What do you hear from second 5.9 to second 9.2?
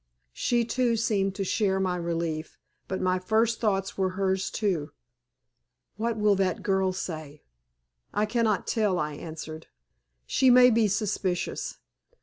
"What will that girl say?" "I cannot tell," I